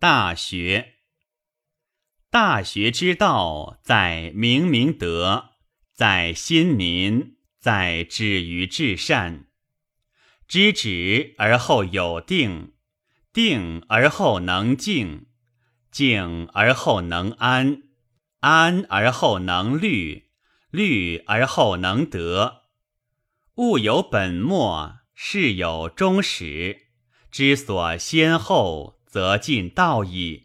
[0.00, 0.94] 大学，
[2.30, 5.54] 大学之道，在明明德，
[5.92, 9.46] 在亲民，在止于至善。
[10.46, 12.74] 知止而后有定，
[13.32, 15.26] 定而后能静，
[15.90, 17.82] 静而后能安，
[18.38, 20.30] 安而后能虑，
[20.70, 22.62] 虑而后能得。
[23.56, 26.82] 物有本末，事有终始，
[27.32, 30.44] 知所先后，则尽道矣。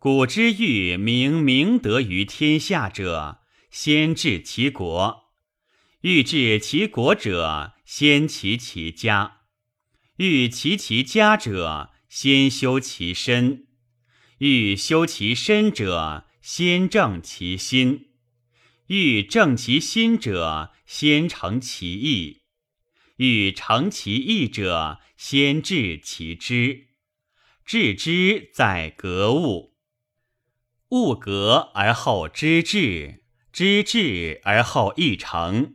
[0.00, 3.38] 古之欲明明德于天下者，
[3.70, 5.28] 先治其国；
[6.00, 9.42] 欲治其国者，先齐其家；
[10.16, 13.66] 欲齐其家者，先修其身；
[14.38, 18.06] 欲修其身者，先正其心；
[18.88, 22.40] 欲正其心者，先诚其意；
[23.18, 26.85] 欲诚其意者，先治其知。
[27.66, 29.74] 治之在格物，
[30.90, 35.74] 物格而后知至，知至而后意诚。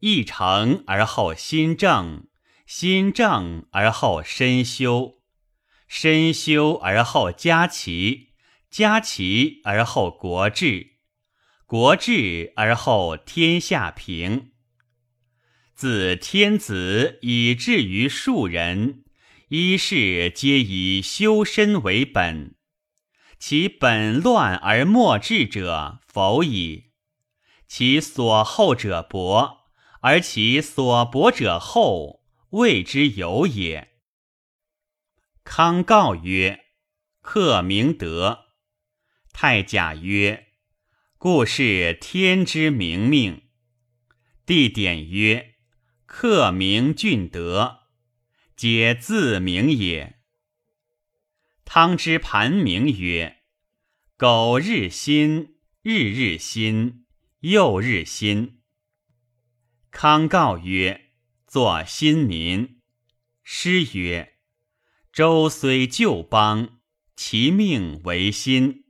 [0.00, 2.26] 意诚而后心正，
[2.66, 5.20] 心正而后身修，
[5.86, 8.30] 身修而后家齐，
[8.68, 10.94] 家齐而后国治，
[11.64, 14.50] 国治而后天下平。
[15.76, 19.04] 自天子以至于庶人，
[19.52, 22.54] 一事皆以修身为本。
[23.36, 26.92] 其本乱而末治者，否矣。
[27.66, 29.62] 其所厚者薄。
[30.02, 33.96] 而其所薄者厚，谓之有也。
[35.42, 36.66] 康告曰
[37.20, 38.46] ：“克明德。”
[39.34, 40.46] 太甲曰
[41.18, 43.48] ：“故是天之明命。”
[44.46, 45.56] 地典曰
[46.06, 47.79] ：“克明俊德，
[48.60, 50.20] 皆自明也。”
[51.64, 53.38] 汤之盘明曰
[54.18, 57.06] ：“苟日新，日日新，
[57.38, 58.60] 又日新。”
[59.90, 61.12] 康告曰
[61.48, 62.82] ：“作新民。”
[63.42, 64.34] 诗曰
[65.10, 66.80] ：“周虽旧邦，
[67.16, 68.84] 其命维新。”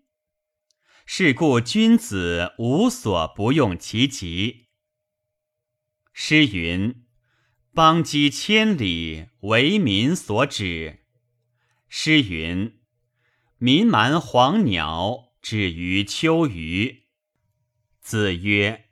[1.06, 4.66] 是故君子无所不用其极。
[6.12, 7.04] 诗云
[7.72, 11.00] ：“邦畿千里，为民所指。”
[11.88, 12.74] 诗云
[13.58, 17.04] ：“民蛮黄鸟，止于秋隅。”
[18.00, 18.86] 子曰：“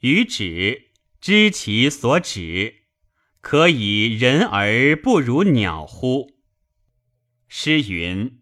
[0.00, 0.86] 予止。”
[1.20, 2.84] 知其所止，
[3.40, 6.30] 可以人而不如鸟乎？
[7.48, 8.40] 诗云：“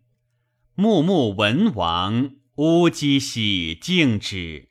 [0.76, 4.68] 穆穆文王，乌鸡兮敬止。”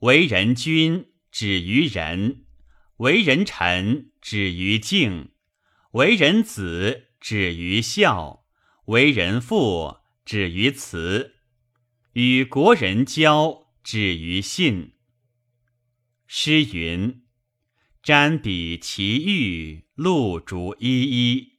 [0.00, 2.44] 为人君，止于仁；
[2.98, 5.28] 为人臣，止于敬；
[5.92, 8.44] 为人子，止于孝；
[8.86, 11.30] 为人父，止于慈；
[12.14, 14.94] 与国人交，止于信。
[16.26, 17.22] 诗云
[18.02, 21.52] ：“瞻彼其玉，露竹依依。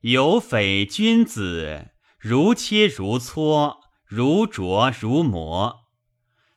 [0.00, 5.90] 有匪君子，如切如磋，如琢如磨。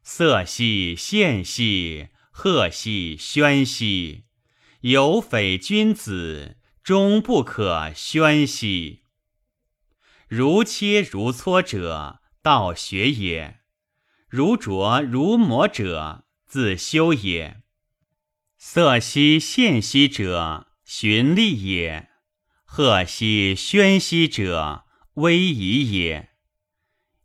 [0.02, 4.29] 色兮宪兮，赫兮宣兮。
[4.82, 9.02] 有匪君子，终不可宣兮。
[10.30, 13.60] 如切如磋者，道学也；
[14.30, 17.62] 如琢如磨者，自修也。”
[18.58, 22.08] 色兮现兮者，循吏也；
[22.64, 24.86] 赫兮宣兮者，
[25.16, 26.30] 威仪也。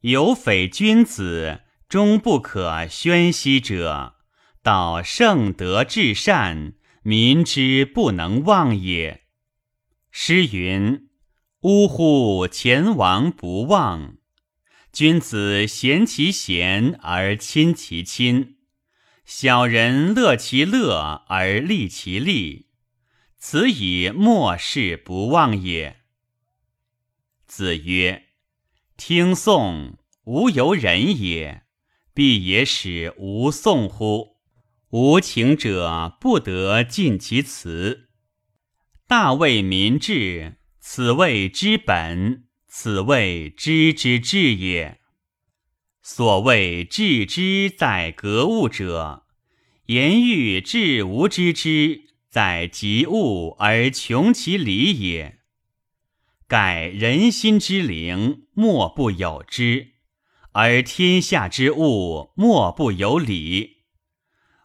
[0.00, 4.16] 有匪君子，终不可宣兮者，
[4.60, 6.74] 道圣德至善，
[7.06, 9.24] 民之不能忘也。
[10.10, 11.10] 诗云
[11.60, 12.48] ：“呜呼！
[12.48, 14.16] 前王不忘。”
[14.90, 18.56] 君子贤其贤而亲其亲。
[19.26, 22.68] 小人乐其乐而利其利，
[23.36, 25.98] 此以莫世不忘也。
[27.46, 28.28] 子曰
[28.96, 31.64] ：“听讼，无由人也，
[32.14, 34.33] 必也使无讼乎？
[34.94, 38.10] 无情者不得尽其辞。
[39.08, 45.00] 大为民治，此谓之本，此谓知之治也。”
[46.00, 49.24] 所谓治之在格物者，
[49.86, 55.40] 言欲治无知之，在及物而穷其理也。
[56.46, 59.94] 盖人心之灵，莫不有之；
[60.52, 63.73] 而天下之物，莫不有理。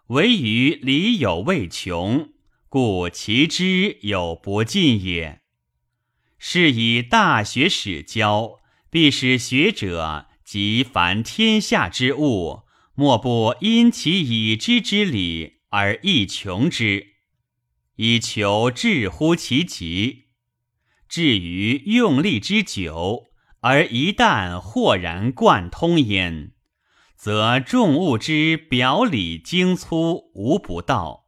[0.09, 2.29] 唯余理有未穷，
[2.67, 5.41] 故其知有不尽也。
[6.39, 8.57] 是以大学始教，
[8.89, 12.63] 必使学者及凡天下之物，
[12.95, 17.09] 莫不因其已知之理而易穷之，
[17.97, 20.29] 以求至乎其极。
[21.07, 23.25] 至于用力之久，
[23.59, 26.53] 而一旦豁然贯通焉，
[27.19, 31.25] 则众物之表里精粗无不到，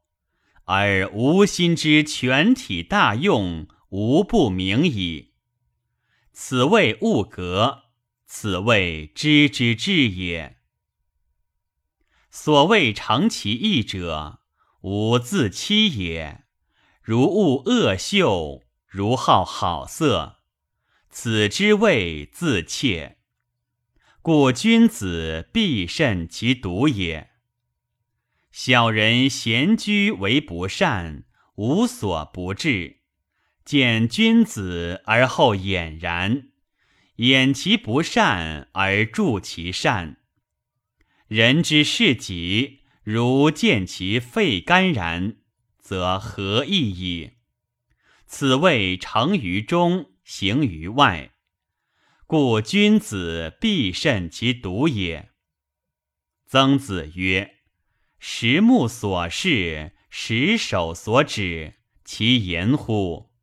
[0.64, 5.34] 而无心之全体大用无不明矣。
[6.32, 7.80] 此谓物格，
[8.26, 10.60] 此谓知之至也。
[12.30, 14.40] 所谓成其意者，
[14.84, 16.46] 无自欺也。
[17.02, 20.38] 如恶恶秀，如好好色，
[21.10, 23.18] 此之谓自怯。
[24.24, 27.32] 故君子必慎其独也。
[28.52, 31.24] 小人闲居为不善，
[31.56, 32.98] 无所不至。
[33.66, 36.50] 见君子而后俨然，
[37.16, 40.18] 掩其不善而助其善。
[41.28, 45.38] 人之事己，如见其肺肝然，
[45.80, 47.32] 则何益矣？
[48.28, 51.31] 此谓成于中，行于外。
[52.32, 55.32] 故君子必慎其独也。
[56.46, 57.58] 曾子曰
[58.20, 61.74] ：“十目所视，十手所指，
[62.06, 63.34] 其言乎？”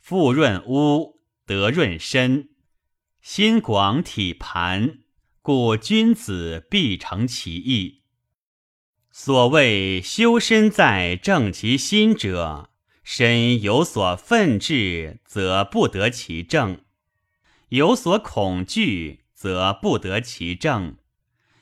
[0.00, 2.48] 富润屋，德润身，
[3.20, 5.00] 心广体盘。
[5.42, 8.04] 故君子必成其意。
[9.10, 12.70] 所谓修身在正其心者，
[13.04, 16.86] 身有所愤志，则不得其正；
[17.72, 20.96] 有所恐惧，则不得其正；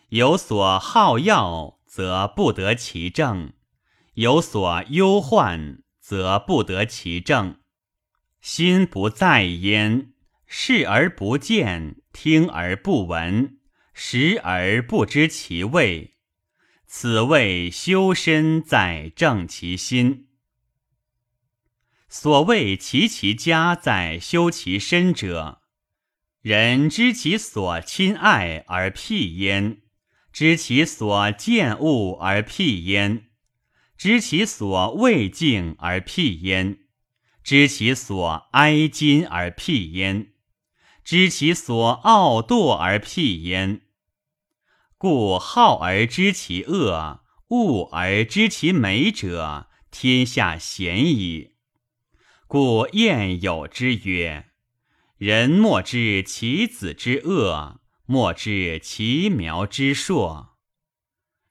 [0.09, 3.53] 有所好要，则不得其正；
[4.15, 7.61] 有所忧患，则不得其正。
[8.41, 10.13] 心不在焉，
[10.47, 13.59] 视而不见，听而不闻。
[13.95, 16.17] 食而不知其味，
[16.89, 20.27] 此谓修身在正其心。
[22.09, 25.60] 所谓齐其家在修其身者，
[26.43, 29.83] 人知其所亲爱而辟焉，
[30.33, 33.27] 知其所见恶而辟焉，
[33.99, 36.79] 知其所畏敬而辟焉，
[37.45, 40.33] 知其所哀矜而辟焉，
[41.05, 43.83] 知其所傲惰而辟焉。
[44.97, 51.51] 故好而知其恶，恶而知其美者，天下鲜矣。
[52.47, 54.47] 故谚有之曰
[55.21, 60.57] ：“人莫知其子之恶，莫知其苗之硕。”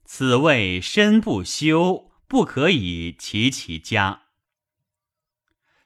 [0.05, 4.23] 此谓身不修，不可以齐其家。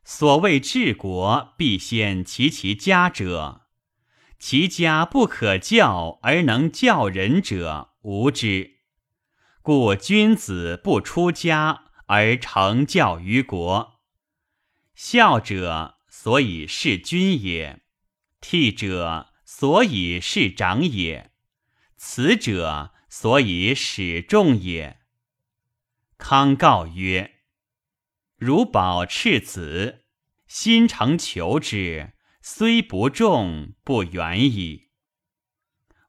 [0.06, 3.64] 所谓治国必先齐其家者。
[4.40, 8.78] 其家不可教而能教人者无之，
[9.62, 14.00] 故君子不出家而成教于国。
[14.96, 17.82] 孝者所以是君也，
[18.40, 21.34] 悌者所以是长也，
[21.98, 25.02] 慈者所以使众也。
[26.18, 27.42] 康告曰
[28.40, 30.06] ：“如保赤子，
[30.48, 34.92] 心诚求之。”虽不重，不远矣。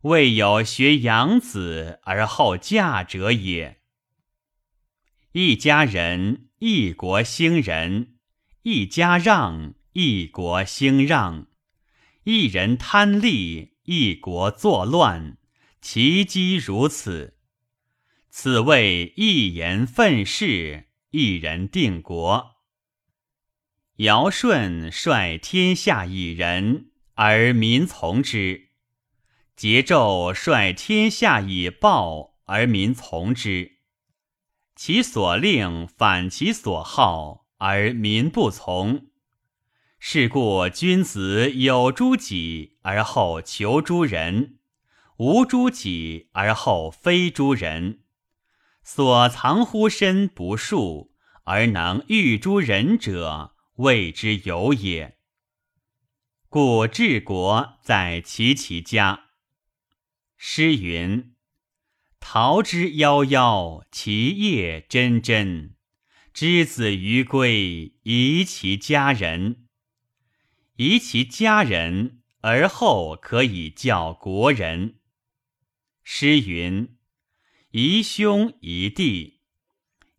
[0.03, 3.81] 未有学养子而后嫁者也。
[5.33, 8.15] 一家人，一国兴仁；
[8.63, 11.47] 一家让，一国兴让；
[12.25, 15.39] 一人贪利，一国作乱。
[15.81, 17.39] 其机如此。
[18.29, 22.57] 此谓一言愤世，一人定国。
[23.99, 28.71] 尧舜率天下以仁，而民从之；
[29.57, 33.79] 桀纣率天下以暴，而民从之。
[34.75, 39.13] 其所令反其所好，而民不从。
[40.07, 44.59] 是故君子有诸己而后求诸人，
[45.17, 48.01] 无诸己而后非诸人。
[48.83, 53.55] 所藏乎身不数，而能御诸人者。
[53.77, 55.17] 谓之有也。
[56.51, 59.29] 故治国在齐其家。
[60.37, 61.33] 诗云
[62.21, 65.71] ：“桃之夭夭，其叶蓁蓁。
[66.35, 69.64] 之子于归，宜其家人。
[70.77, 75.01] 宜其家人，而后可以教国人。”
[76.03, 76.97] 诗云
[77.73, 79.41] ：“宜兄宜弟，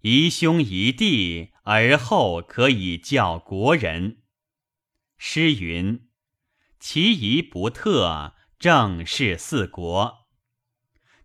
[0.02, 4.22] 宜兄宜弟。”而后可以教国人。
[5.18, 6.08] 诗云
[6.80, 10.28] ：“其仪不特，正是四国。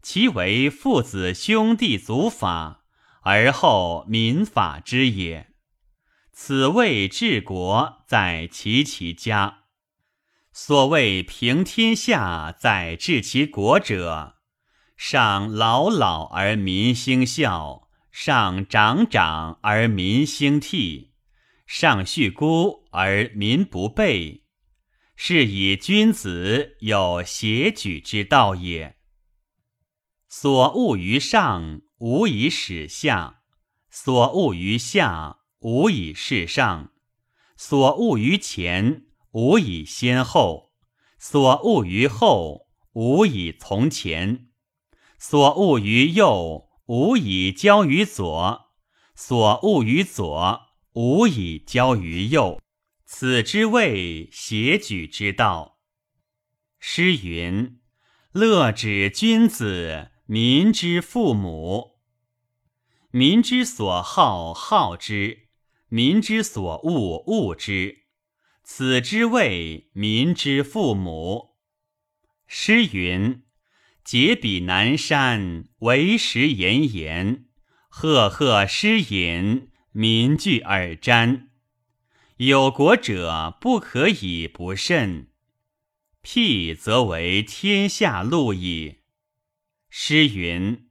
[0.01, 2.87] 其为父子兄弟祖法，
[3.21, 5.50] 而后民法之也。
[6.42, 9.64] 此谓治国在齐其家。
[10.54, 14.37] 所谓平天下在治其国者，
[14.97, 21.12] 上老老而民兴孝，上长长而民兴替，
[21.66, 24.47] 上恤孤而民不备。
[25.14, 28.97] 是以君子有协举之道也。
[30.26, 33.42] 所恶于上，无以使下；
[33.90, 36.90] 所恶于下，无以事上；
[37.57, 40.71] 所恶于前，无以先后；
[41.19, 44.47] 所恶于后，无以从前；
[45.19, 48.71] 所恶于右，无以交于左；
[49.14, 50.61] 所恶于左，
[50.95, 52.59] 无以交于右。
[53.05, 55.79] 此之谓协举之道。
[56.79, 57.81] 诗云
[58.33, 61.99] ：“乐止君子，民之父母。
[63.11, 65.50] 民之所好，好之；
[65.90, 68.04] 民之所恶，恶之。
[68.62, 71.56] 此之谓民之父母。”
[72.49, 73.42] 诗云
[74.02, 77.44] ：“解彼南山，为时炎炎；
[77.88, 81.49] 赫赫诗隐，民聚而瞻。”
[82.38, 85.28] 有国者不可以不慎，
[86.23, 89.00] 辟则为天下路矣。
[89.90, 90.88] 诗云：“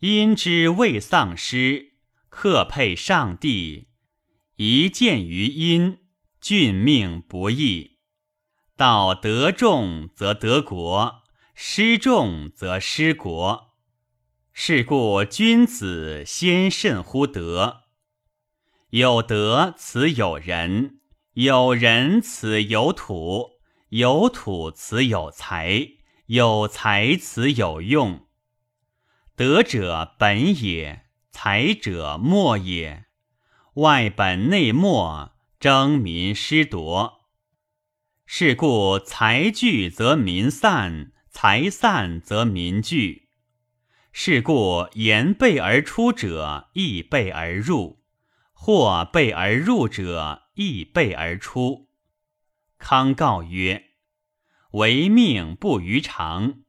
[0.00, 1.94] 因之未丧失，
[2.28, 3.87] 克配上帝。
[4.60, 5.98] 一见于阴，
[6.40, 7.98] 俊命不易。
[8.76, 11.22] 道得众则得国，
[11.54, 13.76] 失众则失国。
[14.52, 17.84] 是故君子先慎乎德。”
[18.90, 20.98] 有德，此有人；
[21.34, 23.60] 有人，此有土；
[23.90, 28.26] 有土，此有财；有财，此有用。
[29.36, 33.04] 德者本也，才者末也。
[33.78, 37.28] 外本内末，争民失夺。
[38.26, 43.28] 是故财聚则民散，财散则民聚。
[44.10, 48.02] 是故言备而出者，亦备而入。
[48.52, 51.88] 或备而入者，亦备而出。
[52.78, 53.90] 康告曰
[54.74, 56.62] ：“唯命不于常，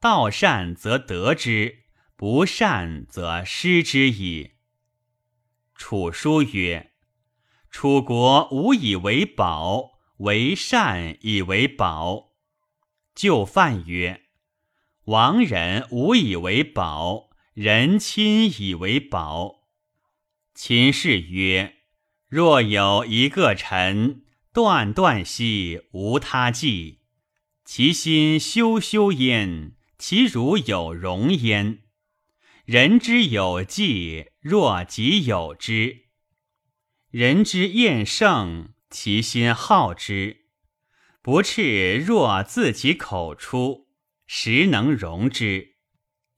[0.00, 1.80] 道善则得之，
[2.16, 4.51] 不善则失之矣。”
[5.84, 6.92] 楚书曰
[7.68, 12.34] ：“楚国无以为宝，为善以为宝。”
[13.16, 14.22] 就范曰
[15.06, 19.64] ：“亡人无以为宝，人亲以为宝。”
[20.54, 21.78] 秦氏曰
[22.30, 24.22] ：“若有一个臣，
[24.52, 27.00] 断断兮无他计，
[27.64, 31.81] 其心修修焉，其如有容焉。
[32.64, 36.04] 人之有计，若己有之；
[37.10, 40.46] 人之厌胜，其心好之。
[41.22, 43.88] 不赤若自其口出，
[44.28, 45.74] 实能容之，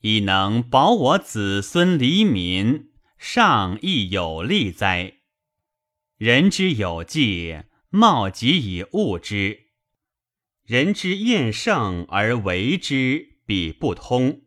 [0.01, 5.19] 以能保我子孙黎民。”上亦有利哉？
[6.17, 7.59] 人之有计，
[7.91, 9.69] 貌己以物之；
[10.65, 14.44] 人之厌胜而为之，彼不通，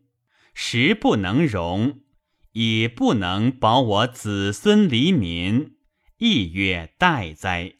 [0.59, 2.01] 实不能容，
[2.53, 5.77] 以不能保我子孙黎民，
[6.17, 7.75] 亦曰待哉？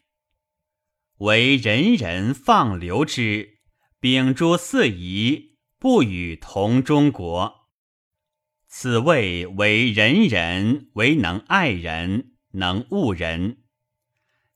[1.16, 3.58] 唯人人放流之，
[3.98, 7.68] 秉诸四夷，不与同中国。
[8.68, 13.64] 此谓为人人，为能爱人，能恶人。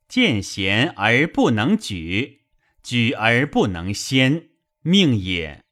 [0.07, 2.43] 见贤而不能举，
[2.85, 4.51] 举而不能先，
[4.83, 5.65] 命也；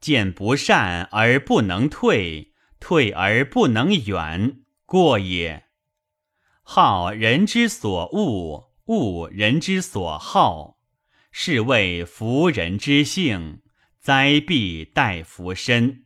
[0.00, 5.64] 见不善而不能退，退而不能远，过也。
[6.62, 10.78] 好人之所恶，恶人之所好，
[11.32, 13.62] 是谓福人之性，
[13.98, 16.04] 灾必待福身。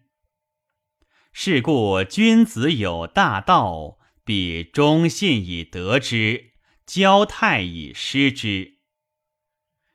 [1.32, 6.52] 是故君子有大道，必忠信以得之，
[6.86, 8.78] 交泰以失之。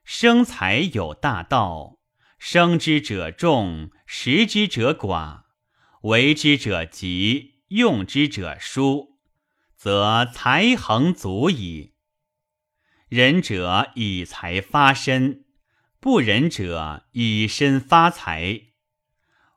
[0.04, 1.97] 生财有大道，
[2.38, 5.42] 生之者众，食之者寡，
[6.04, 9.18] 为之者急，用之者疏，
[9.76, 11.94] 则财恒足矣。
[13.10, 15.46] 仁者以财发身，
[16.00, 18.62] 不仁者以身发财。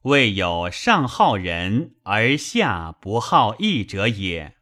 [0.02, 4.56] 未有上好人而下不好义者也，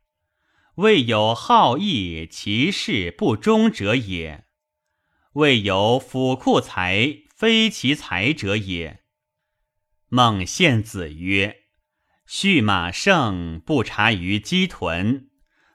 [0.75, 4.47] 未有好义其事不忠者也，
[5.35, 9.05] 未有府库财非其才者也。
[10.09, 11.67] 孟献子曰
[12.27, 15.29] ：“畜马胜不察于鸡豚，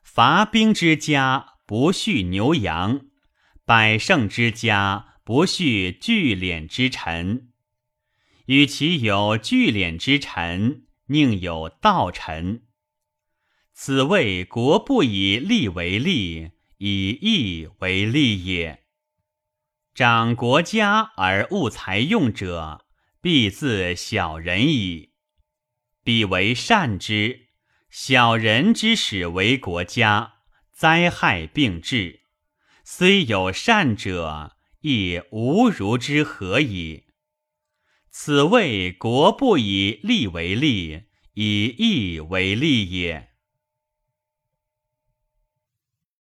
[0.03, 3.05] 伐兵之家不恤牛羊，
[3.63, 7.53] 百胜之家不恤聚敛之臣。
[8.47, 12.63] 与其有聚敛之臣，宁有道臣？
[13.71, 18.82] 此谓国不以利为利，以义为利也。
[19.93, 22.85] 长国家而务财用者。”
[23.23, 25.13] 必自小人矣。
[26.03, 27.47] 彼为善之，
[27.89, 30.33] 小人之使为国家，
[30.73, 32.23] 灾害并至。
[32.83, 37.05] 虽有善者，亦无如之何矣。
[38.11, 41.03] 此谓国不以利为利，
[41.35, 43.32] 以义为利也。